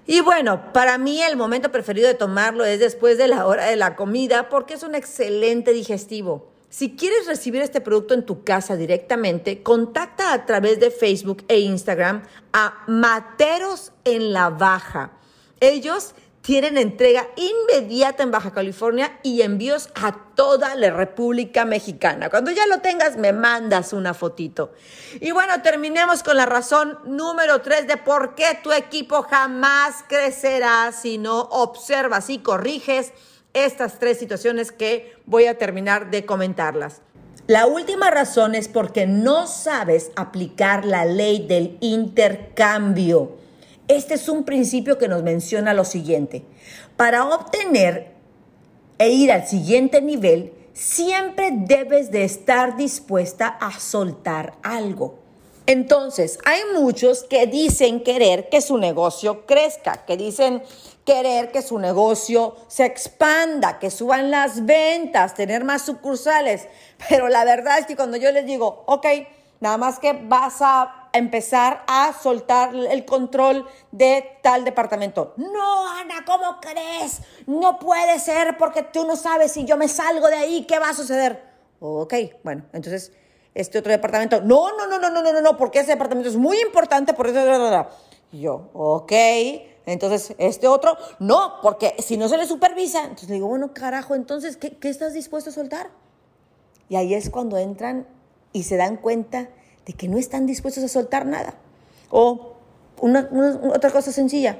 Y 0.08 0.22
bueno, 0.22 0.74
para 0.74 0.98
mí 0.98 1.22
el 1.22 1.36
momento 1.36 1.72
preferido 1.72 2.08
de 2.08 2.14
tomarlo 2.14 2.66
es 2.66 2.80
después 2.80 3.18
de 3.18 3.28
la 3.28 3.48
hora 3.48 3.66
de 3.66 3.76
la 3.76 3.96
comida 3.96 4.50
porque 4.50 4.76
es 4.76 4.84
un 4.84 4.96
excelente 4.96 5.74
digestivo. 5.74 6.52
Si 6.70 6.96
quieres 6.96 7.26
recibir 7.26 7.62
este 7.62 7.82
producto 7.82 8.14
en 8.14 8.26
tu 8.26 8.44
casa 8.44 8.76
directamente, 8.76 9.64
contacta 9.64 10.34
a 10.34 10.46
través 10.46 10.80
de 10.80 10.92
Facebook 10.92 11.44
e 11.48 11.60
Instagram 11.60 12.24
a 12.52 12.84
Materos 12.88 13.94
en 14.04 14.34
la 14.34 14.50
Baja. 14.50 15.12
Ellos 15.62 16.14
tienen 16.46 16.78
entrega 16.78 17.28
inmediata 17.36 18.22
en 18.22 18.30
Baja 18.30 18.52
California 18.52 19.20
y 19.24 19.42
envíos 19.42 19.90
a 19.96 20.16
toda 20.36 20.76
la 20.76 20.92
República 20.92 21.66
Mexicana. 21.66 22.30
Cuando 22.30 22.52
ya 22.52 22.68
lo 22.68 22.82
tengas, 22.82 23.18
me 23.18 23.34
mandas 23.34 23.94
una 23.94 24.14
fotito. 24.14 24.72
Y 25.20 25.32
bueno, 25.32 25.64
terminemos 25.64 26.22
con 26.22 26.38
la 26.38 26.46
razón 26.46 27.00
número 27.06 27.62
tres 27.62 27.88
de 27.88 27.98
por 27.98 28.36
qué 28.36 28.60
tu 28.62 28.72
equipo 28.72 29.24
jamás 29.24 30.04
crecerá 30.08 30.92
si 30.92 31.18
no 31.18 31.42
observas 31.42 32.30
y 32.30 32.38
corriges 32.38 33.12
estas 33.54 33.98
tres 33.98 34.20
situaciones 34.20 34.72
que 34.72 35.16
voy 35.26 35.48
a 35.48 35.58
terminar 35.58 36.12
de 36.12 36.28
comentarlas. 36.28 37.02
La 37.48 37.66
última 37.66 38.12
razón 38.12 38.54
es 38.54 38.68
porque 38.68 39.08
no 39.08 39.48
sabes 39.48 40.12
aplicar 40.16 40.86
la 40.86 41.06
ley 41.06 41.48
del 41.48 41.78
intercambio. 41.82 43.45
Este 43.88 44.16
es 44.16 44.30
un 44.30 44.44
principio 44.44 44.98
que 44.98 45.08
nos 45.08 45.22
menciona 45.22 45.74
lo 45.74 45.86
siguiente. 45.86 46.44
Para 46.98 47.26
obtener 47.26 48.14
e 48.98 49.10
ir 49.10 49.32
al 49.32 49.48
siguiente 49.48 50.02
nivel, 50.02 50.54
siempre 50.74 51.52
debes 51.52 52.10
de 52.12 52.24
estar 52.24 52.78
dispuesta 52.78 53.48
a 53.48 53.80
soltar 53.80 54.54
algo. 54.64 55.20
Entonces, 55.68 56.38
hay 56.46 56.62
muchos 56.80 57.24
que 57.24 57.48
dicen 57.48 58.04
querer 58.04 58.50
que 58.50 58.62
su 58.62 58.78
negocio 58.78 59.46
crezca, 59.46 60.06
que 60.06 60.16
dicen 60.16 60.62
querer 61.06 61.52
que 61.52 61.62
su 61.62 61.80
negocio 61.80 62.56
se 62.68 62.86
expanda, 62.86 63.80
que 63.80 63.90
suban 63.90 64.30
las 64.30 64.66
ventas, 64.66 65.34
tener 65.34 65.64
más 65.64 65.84
sucursales. 65.84 66.68
Pero 67.10 67.30
la 67.30 67.46
verdad 67.46 67.80
es 67.80 67.86
que 67.86 67.96
cuando 67.96 68.18
yo 68.18 68.32
les 68.32 68.46
digo, 68.46 68.84
ok, 68.88 69.06
nada 69.60 69.78
más 69.78 70.00
que 70.00 70.14
vas 70.14 70.58
a 70.62 71.05
empezar 71.18 71.84
a 71.88 72.14
soltar 72.14 72.76
el 72.76 73.06
control 73.06 73.68
de 73.92 74.38
tal 74.42 74.64
departamento. 74.64 75.34
No, 75.38 75.90
Ana, 75.90 76.24
¿cómo 76.26 76.60
crees? 76.60 77.22
No 77.48 77.80
puede 77.80 78.20
ser 78.20 78.58
porque 78.58 78.84
tú 78.84 79.06
no 79.06 79.16
sabes 79.16 79.52
si 79.52 79.66
yo 79.66 79.78
me 79.78 79.88
salgo 79.88 80.28
de 80.28 80.36
ahí, 80.36 80.66
¿qué 80.66 80.80
va 80.80 80.90
a 80.90 80.94
suceder? 80.94 81.42
Ok, 81.80 82.14
bueno, 82.44 82.66
entonces 82.74 83.12
este 83.54 83.80
otro 83.80 83.92
departamento, 83.92 84.42
no, 84.42 84.76
no, 84.76 84.88
no, 84.88 85.00
no, 85.00 85.10
no, 85.10 85.22
no, 85.22 85.42
no, 85.42 85.58
porque 85.58 85.80
ese 85.80 85.92
departamento 85.92 86.30
es 86.30 86.36
muy 86.36 86.60
importante, 86.60 87.14
por 87.14 87.28
eso... 87.28 87.88
Y 88.32 88.42
yo, 88.42 88.70
ok, 88.74 89.14
entonces 89.86 90.36
este 90.38 90.68
otro, 90.68 90.98
no, 91.20 91.62
porque 91.62 91.96
si 92.00 92.18
no 92.18 92.28
se 92.28 92.38
le 92.38 92.46
supervisa, 92.46 93.04
entonces 93.04 93.30
le 93.30 93.36
digo, 93.36 93.48
bueno, 93.48 93.74
carajo, 93.74 94.16
entonces, 94.16 94.58
¿qué, 94.58 94.78
qué 94.78 94.90
estás 94.90 95.14
dispuesto 95.14 95.52
a 95.52 95.54
soltar? 95.54 95.90
Y 96.90 96.98
ahí 96.98 97.14
es 97.14 97.30
cuando 97.30 97.58
entran 97.58 98.08
y 98.52 98.64
se 98.64 98.78
dan 98.78 98.98
cuenta 98.98 99.50
de 99.86 99.94
que 99.94 100.08
no 100.08 100.18
están 100.18 100.46
dispuestos 100.46 100.84
a 100.84 100.88
soltar 100.88 101.26
nada. 101.26 101.56
O 102.10 102.56
una, 103.02 103.30
otra 103.74 103.92
cosa 103.92 104.12
sencilla, 104.12 104.60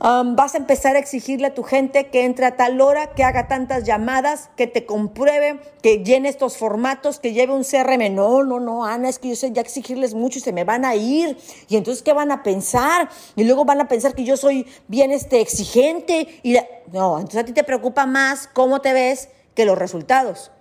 um, 0.00 0.36
vas 0.36 0.54
a 0.54 0.58
empezar 0.58 0.96
a 0.96 0.98
exigirle 0.98 1.48
a 1.48 1.54
tu 1.54 1.62
gente 1.62 2.08
que 2.08 2.24
entre 2.24 2.46
a 2.46 2.56
tal 2.56 2.80
hora, 2.80 3.14
que 3.14 3.24
haga 3.24 3.48
tantas 3.48 3.84
llamadas, 3.84 4.50
que 4.56 4.66
te 4.66 4.86
compruebe, 4.86 5.60
que 5.82 6.04
llene 6.04 6.28
estos 6.28 6.56
formatos, 6.56 7.18
que 7.18 7.32
lleve 7.32 7.52
un 7.52 7.64
CRM. 7.64 8.14
No, 8.14 8.44
no, 8.44 8.60
no, 8.60 8.84
Ana, 8.84 9.08
es 9.08 9.18
que 9.18 9.30
yo 9.30 9.36
sé 9.36 9.52
ya 9.52 9.60
exigirles 9.60 10.14
mucho 10.14 10.38
y 10.38 10.42
se 10.42 10.52
me 10.52 10.64
van 10.64 10.84
a 10.84 10.94
ir. 10.94 11.36
Y 11.68 11.76
entonces, 11.76 12.02
¿qué 12.02 12.12
van 12.12 12.30
a 12.30 12.42
pensar? 12.42 13.08
Y 13.36 13.44
luego 13.44 13.64
van 13.64 13.80
a 13.80 13.88
pensar 13.88 14.14
que 14.14 14.24
yo 14.24 14.36
soy 14.36 14.66
bien 14.86 15.10
este, 15.10 15.40
exigente. 15.40 16.40
Y 16.42 16.56
No, 16.92 17.18
entonces 17.18 17.40
a 17.40 17.44
ti 17.44 17.52
te 17.52 17.64
preocupa 17.64 18.06
más 18.06 18.48
cómo 18.52 18.80
te 18.80 18.92
ves 18.92 19.28
que 19.54 19.64
los 19.64 19.76
resultados. 19.76 20.52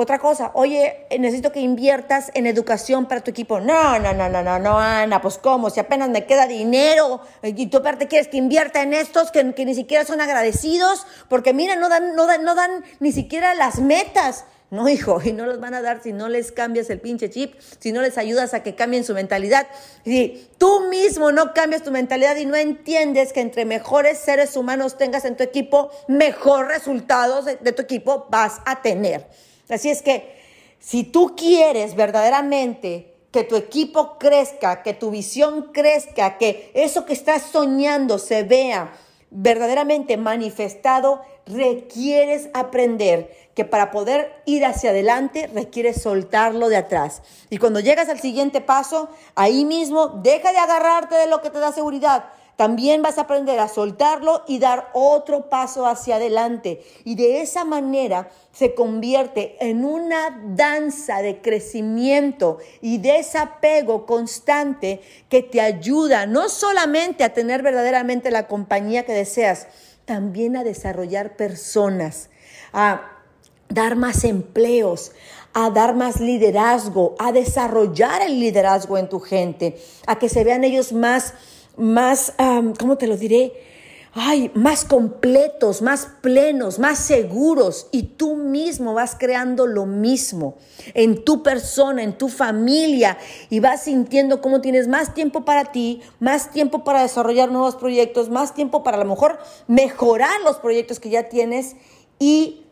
Otra 0.00 0.20
cosa, 0.20 0.52
oye, 0.54 1.08
necesito 1.18 1.50
que 1.50 1.58
inviertas 1.58 2.30
en 2.34 2.46
educación 2.46 3.06
para 3.06 3.20
tu 3.20 3.32
equipo. 3.32 3.58
No, 3.58 3.98
no, 3.98 4.12
no, 4.12 4.28
no, 4.28 4.44
no, 4.44 4.60
no, 4.60 4.78
Ana, 4.78 5.20
pues 5.20 5.38
cómo, 5.38 5.70
si 5.70 5.80
apenas 5.80 6.08
me 6.08 6.24
queda 6.24 6.46
dinero 6.46 7.20
y 7.42 7.66
tú 7.66 7.78
aparte 7.78 8.06
quieres 8.06 8.28
que 8.28 8.36
invierta 8.36 8.80
en 8.82 8.92
estos 8.92 9.32
que, 9.32 9.42
ni 9.42 9.74
siquiera 9.74 10.04
son 10.04 10.20
agradecidos, 10.20 11.04
porque 11.28 11.52
mira, 11.52 11.74
no 11.74 11.88
dan, 11.88 12.14
no, 12.14 12.28
dan, 12.28 12.44
no 12.44 12.54
dan 12.54 12.84
ni 13.00 13.10
siquiera 13.10 13.56
las 13.56 13.80
metas. 13.80 14.44
No, 14.70 14.88
hijo, 14.88 15.20
y 15.24 15.32
no 15.32 15.46
los 15.46 15.58
van 15.58 15.74
a 15.74 15.82
dar 15.82 16.00
si 16.00 16.12
no 16.12 16.28
les 16.28 16.52
cambias 16.52 16.90
el 16.90 17.00
pinche 17.00 17.28
chip, 17.28 17.58
si 17.80 17.90
no 17.90 18.00
les 18.00 18.18
ayudas 18.18 18.54
a 18.54 18.62
que 18.62 18.76
cambien 18.76 19.02
su 19.02 19.14
mentalidad. 19.14 19.66
Si 20.04 20.48
tú 20.58 20.82
mismo 20.88 21.32
no 21.32 21.54
cambias 21.54 21.82
tu 21.82 21.90
mentalidad 21.90 22.36
y 22.36 22.46
no 22.46 22.54
entiendes 22.54 23.32
que 23.32 23.40
entre 23.40 23.64
mejores 23.64 24.18
seres 24.18 24.56
humanos 24.56 24.96
tengas 24.96 25.24
en 25.24 25.36
tu 25.36 25.42
equipo, 25.42 25.90
mejor 26.06 26.68
resultados 26.68 27.46
de 27.46 27.72
tu 27.72 27.82
equipo 27.82 28.28
vas 28.30 28.60
a 28.64 28.80
tener. 28.80 29.26
Así 29.68 29.90
es 29.90 30.02
que 30.02 30.36
si 30.78 31.04
tú 31.04 31.34
quieres 31.36 31.94
verdaderamente 31.94 33.14
que 33.30 33.44
tu 33.44 33.56
equipo 33.56 34.18
crezca, 34.18 34.82
que 34.82 34.94
tu 34.94 35.10
visión 35.10 35.70
crezca, 35.72 36.38
que 36.38 36.70
eso 36.74 37.04
que 37.04 37.12
estás 37.12 37.42
soñando 37.42 38.18
se 38.18 38.42
vea 38.42 38.92
verdaderamente 39.30 40.16
manifestado, 40.16 41.20
requieres 41.46 42.48
aprender 42.54 43.34
que 43.54 43.64
para 43.64 43.90
poder 43.90 44.42
ir 44.46 44.64
hacia 44.64 44.90
adelante 44.90 45.48
requieres 45.48 46.00
soltarlo 46.00 46.68
de 46.68 46.76
atrás. 46.76 47.22
Y 47.50 47.58
cuando 47.58 47.80
llegas 47.80 48.08
al 48.08 48.20
siguiente 48.20 48.60
paso, 48.60 49.08
ahí 49.34 49.64
mismo 49.64 50.08
deja 50.22 50.52
de 50.52 50.58
agarrarte 50.58 51.16
de 51.16 51.26
lo 51.26 51.42
que 51.42 51.50
te 51.50 51.58
da 51.58 51.72
seguridad 51.72 52.24
también 52.58 53.02
vas 53.02 53.18
a 53.18 53.20
aprender 53.20 53.60
a 53.60 53.68
soltarlo 53.68 54.42
y 54.48 54.58
dar 54.58 54.88
otro 54.92 55.48
paso 55.48 55.86
hacia 55.86 56.16
adelante. 56.16 56.82
Y 57.04 57.14
de 57.14 57.40
esa 57.40 57.64
manera 57.64 58.30
se 58.50 58.74
convierte 58.74 59.56
en 59.60 59.84
una 59.84 60.42
danza 60.44 61.22
de 61.22 61.40
crecimiento 61.40 62.58
y 62.80 62.98
desapego 62.98 64.06
constante 64.06 65.00
que 65.28 65.44
te 65.44 65.60
ayuda 65.60 66.26
no 66.26 66.48
solamente 66.48 67.22
a 67.22 67.32
tener 67.32 67.62
verdaderamente 67.62 68.32
la 68.32 68.48
compañía 68.48 69.04
que 69.04 69.12
deseas, 69.12 69.68
también 70.04 70.56
a 70.56 70.64
desarrollar 70.64 71.36
personas, 71.36 72.28
a 72.72 73.02
dar 73.68 73.94
más 73.94 74.24
empleos, 74.24 75.12
a 75.52 75.70
dar 75.70 75.94
más 75.94 76.18
liderazgo, 76.18 77.14
a 77.20 77.30
desarrollar 77.30 78.20
el 78.22 78.40
liderazgo 78.40 78.98
en 78.98 79.08
tu 79.08 79.20
gente, 79.20 79.80
a 80.08 80.18
que 80.18 80.28
se 80.28 80.42
vean 80.42 80.64
ellos 80.64 80.92
más 80.92 81.34
más, 81.78 82.34
¿cómo 82.78 82.98
te 82.98 83.06
lo 83.06 83.16
diré? 83.16 83.52
Ay, 84.12 84.50
más 84.54 84.84
completos, 84.84 85.82
más 85.82 86.08
plenos, 86.22 86.78
más 86.78 86.98
seguros. 86.98 87.88
Y 87.92 88.02
tú 88.02 88.36
mismo 88.36 88.94
vas 88.94 89.14
creando 89.16 89.66
lo 89.66 89.86
mismo 89.86 90.56
en 90.94 91.24
tu 91.24 91.42
persona, 91.42 92.02
en 92.02 92.16
tu 92.16 92.28
familia. 92.28 93.18
Y 93.50 93.60
vas 93.60 93.84
sintiendo 93.84 94.40
cómo 94.40 94.60
tienes 94.60 94.88
más 94.88 95.14
tiempo 95.14 95.44
para 95.44 95.66
ti, 95.66 96.00
más 96.20 96.50
tiempo 96.50 96.84
para 96.84 97.02
desarrollar 97.02 97.52
nuevos 97.52 97.76
proyectos, 97.76 98.30
más 98.30 98.54
tiempo 98.54 98.82
para 98.82 98.96
a 98.96 99.04
lo 99.04 99.08
mejor 99.08 99.38
mejorar 99.66 100.40
los 100.42 100.56
proyectos 100.56 100.98
que 100.98 101.10
ya 101.10 101.28
tienes. 101.28 101.76
Y 102.18 102.64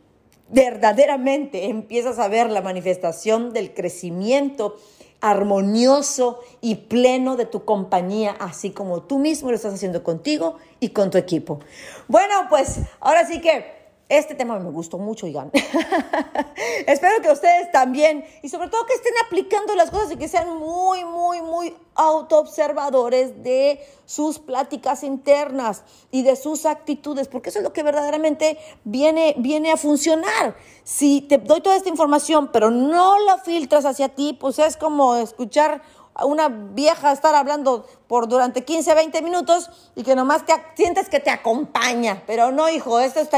verdaderamente 0.48 1.66
empiezas 1.66 2.18
a 2.18 2.28
ver 2.28 2.50
la 2.50 2.62
manifestación 2.62 3.52
del 3.52 3.74
crecimiento 3.74 4.76
armonioso 5.20 6.40
y 6.60 6.74
pleno 6.74 7.36
de 7.36 7.46
tu 7.46 7.64
compañía, 7.64 8.36
así 8.38 8.70
como 8.70 9.02
tú 9.02 9.18
mismo 9.18 9.50
lo 9.50 9.56
estás 9.56 9.74
haciendo 9.74 10.02
contigo 10.02 10.56
y 10.80 10.90
con 10.90 11.10
tu 11.10 11.18
equipo. 11.18 11.60
Bueno, 12.08 12.34
pues 12.48 12.80
ahora 13.00 13.26
sí 13.26 13.40
que 13.40 13.75
Este 14.08 14.36
tema 14.36 14.56
me 14.60 14.70
gustó 14.70 14.98
mucho, 14.98 15.26
Igan. 15.26 15.50
Espero 16.86 17.20
que 17.22 17.30
ustedes 17.30 17.72
también, 17.72 18.24
y 18.40 18.48
sobre 18.48 18.68
todo 18.68 18.86
que 18.86 18.94
estén 18.94 19.14
aplicando 19.26 19.74
las 19.74 19.90
cosas 19.90 20.12
y 20.12 20.16
que 20.16 20.28
sean 20.28 20.56
muy, 20.58 21.04
muy, 21.04 21.42
muy 21.42 21.74
autoobservadores 21.96 23.42
de 23.42 23.84
sus 24.04 24.38
pláticas 24.38 25.02
internas 25.02 25.82
y 26.12 26.22
de 26.22 26.36
sus 26.36 26.66
actitudes, 26.66 27.26
porque 27.26 27.48
eso 27.48 27.58
es 27.58 27.64
lo 27.64 27.72
que 27.72 27.82
verdaderamente 27.82 28.58
viene, 28.84 29.34
viene 29.38 29.72
a 29.72 29.76
funcionar. 29.76 30.56
Si 30.84 31.22
te 31.22 31.38
doy 31.38 31.60
toda 31.60 31.74
esta 31.74 31.88
información, 31.88 32.50
pero 32.52 32.70
no 32.70 33.18
la 33.18 33.38
filtras 33.38 33.86
hacia 33.86 34.10
ti, 34.10 34.36
pues 34.38 34.60
es 34.60 34.76
como 34.76 35.16
escuchar 35.16 35.82
una 36.24 36.48
vieja 36.48 37.12
estar 37.12 37.34
hablando 37.34 37.86
por 38.06 38.28
durante 38.28 38.64
15, 38.64 38.94
20 38.94 39.22
minutos 39.22 39.70
y 39.94 40.02
que 40.02 40.14
nomás 40.14 40.44
te 40.46 40.54
sientes 40.74 41.08
que 41.08 41.20
te 41.20 41.30
acompaña. 41.30 42.22
Pero 42.26 42.52
no, 42.52 42.68
hijo, 42.68 43.00
estos, 43.00 43.28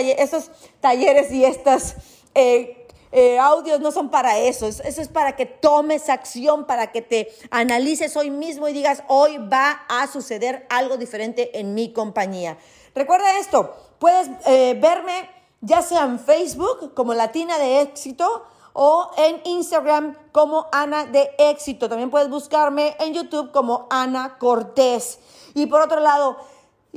talleres 0.81 1.33
y 1.33 1.45
estos 1.45 1.95
eh, 2.35 2.87
eh, 3.11 3.39
audios 3.39 3.81
no 3.81 3.91
son 3.91 4.11
para 4.11 4.39
eso. 4.39 4.67
Eso 4.67 4.83
es 4.85 5.09
para 5.09 5.35
que 5.35 5.47
tomes 5.47 6.09
acción, 6.09 6.67
para 6.67 6.93
que 6.93 7.03
te 7.03 7.33
analices 7.51 8.17
hoy 8.17 8.31
mismo 8.31 8.69
y 8.69 8.73
digas, 8.73 9.03
hoy 9.09 9.39
va 9.39 9.83
a 9.89 10.07
suceder 10.07 10.67
algo 10.71 10.97
diferente 10.97 11.59
en 11.59 11.75
mi 11.75 11.93
compañía. 11.93 12.59
Recuerda 12.95 13.39
esto, 13.39 13.75
puedes 13.99 14.29
eh, 14.47 14.77
verme 14.81 15.31
ya 15.61 15.83
sea 15.83 16.05
en 16.05 16.19
Facebook 16.21 16.95
como 16.95 17.15
Latina 17.15 17.59
de 17.59 17.81
Éxito, 17.81 18.45
o 18.81 19.11
en 19.17 19.41
Instagram 19.45 20.15
como 20.31 20.69
Ana 20.71 21.05
de 21.05 21.35
Éxito. 21.37 21.89
También 21.89 22.11
puedes 22.11 22.31
buscarme 22.31 22.95
en 23.01 23.13
YouTube 23.13 23.51
como 23.51 23.89
Ana 23.91 24.39
Cortés. 24.39 25.19
Y 25.55 25.67
por 25.67 25.81
otro 25.81 25.99
lado, 25.99 26.37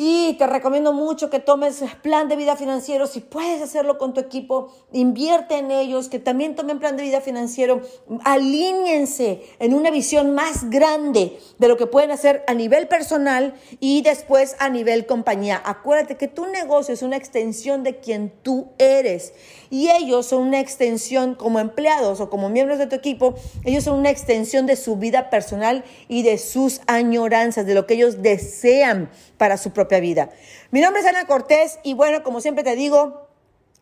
y 0.03 0.33
te 0.33 0.47
recomiendo 0.47 0.93
mucho 0.93 1.29
que 1.29 1.37
tomes 1.37 1.83
plan 2.01 2.27
de 2.27 2.35
vida 2.35 2.55
financiero. 2.55 3.05
Si 3.05 3.19
puedes 3.19 3.61
hacerlo 3.61 3.99
con 3.99 4.15
tu 4.15 4.19
equipo, 4.19 4.73
invierte 4.91 5.59
en 5.59 5.69
ellos, 5.69 6.09
que 6.09 6.17
también 6.17 6.55
tomen 6.55 6.79
plan 6.79 6.97
de 6.97 7.03
vida 7.03 7.21
financiero. 7.21 7.81
Alíñense 8.23 9.43
en 9.59 9.75
una 9.75 9.91
visión 9.91 10.33
más 10.33 10.71
grande 10.71 11.37
de 11.59 11.67
lo 11.67 11.77
que 11.77 11.85
pueden 11.85 12.09
hacer 12.09 12.43
a 12.47 12.55
nivel 12.55 12.87
personal 12.87 13.53
y 13.79 14.01
después 14.01 14.55
a 14.57 14.69
nivel 14.69 15.05
compañía. 15.05 15.61
Acuérdate 15.63 16.17
que 16.17 16.27
tu 16.27 16.47
negocio 16.47 16.95
es 16.95 17.03
una 17.03 17.17
extensión 17.17 17.83
de 17.83 17.99
quien 17.99 18.33
tú 18.41 18.69
eres 18.79 19.35
y 19.69 19.89
ellos 19.89 20.25
son 20.25 20.47
una 20.47 20.59
extensión 20.59 21.35
como 21.35 21.59
empleados 21.59 22.19
o 22.21 22.29
como 22.31 22.49
miembros 22.49 22.79
de 22.79 22.87
tu 22.87 22.95
equipo. 22.95 23.35
Ellos 23.65 23.83
son 23.83 23.99
una 23.99 24.09
extensión 24.09 24.65
de 24.65 24.77
su 24.77 24.95
vida 24.95 25.29
personal 25.29 25.83
y 26.07 26.23
de 26.23 26.39
sus 26.39 26.81
añoranzas, 26.87 27.67
de 27.67 27.75
lo 27.75 27.85
que 27.85 27.93
ellos 27.93 28.23
desean 28.23 29.11
para 29.37 29.57
su 29.57 29.71
propia 29.91 29.99
vida. 29.99 30.29
Mi 30.71 30.79
nombre 30.79 31.01
es 31.01 31.07
Ana 31.07 31.27
Cortés 31.27 31.79
y 31.83 31.95
bueno, 31.95 32.23
como 32.23 32.39
siempre 32.39 32.63
te 32.63 32.77
digo, 32.77 33.27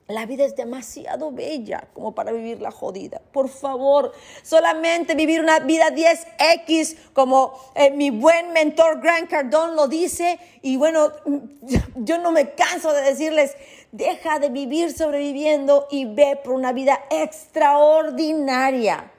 la 0.07 0.25
vida 0.25 0.43
es 0.43 0.55
demasiado 0.55 1.31
bella 1.31 1.87
como 1.93 2.15
para 2.15 2.31
vivir 2.31 2.61
la 2.61 2.71
jodida. 2.71 3.21
Por 3.31 3.47
favor, 3.47 4.11
solamente 4.41 5.13
vivir 5.13 5.39
una 5.39 5.59
vida 5.59 5.91
10X 5.91 7.11
como 7.13 7.53
eh, 7.75 7.91
mi 7.91 8.09
buen 8.09 8.53
mentor 8.53 9.01
Grant 9.01 9.29
Cardone 9.29 9.75
lo 9.75 9.87
dice. 9.87 10.39
Y 10.63 10.77
bueno, 10.77 11.11
yo 11.97 12.17
no 12.17 12.31
me 12.31 12.55
canso 12.55 12.91
de 12.91 13.03
decirles, 13.03 13.55
deja 13.91 14.39
de 14.39 14.49
vivir 14.49 14.91
sobreviviendo 14.91 15.87
y 15.91 16.05
ve 16.05 16.39
por 16.43 16.53
una 16.53 16.73
vida 16.73 16.99
extraordinaria. 17.11 19.11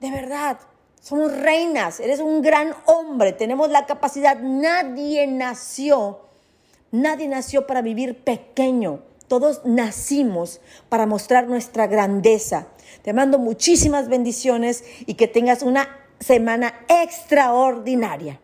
De 0.00 0.10
verdad, 0.10 0.58
somos 1.00 1.36
reinas, 1.36 1.98
eres 1.98 2.20
un 2.20 2.42
gran 2.42 2.74
hombre, 2.86 3.32
tenemos 3.32 3.70
la 3.70 3.86
capacidad. 3.86 4.38
Nadie 4.38 5.26
nació, 5.26 6.29
nadie 6.92 7.28
nació 7.28 7.66
para 7.66 7.82
vivir 7.82 8.16
pequeño. 8.22 9.02
Todos 9.28 9.62
nacimos 9.64 10.60
para 10.88 11.06
mostrar 11.06 11.46
nuestra 11.46 11.86
grandeza. 11.86 12.66
Te 13.02 13.12
mando 13.12 13.38
muchísimas 13.38 14.08
bendiciones 14.08 14.84
y 15.06 15.14
que 15.14 15.28
tengas 15.28 15.62
una 15.62 15.88
semana 16.18 16.74
extraordinaria. 16.88 18.40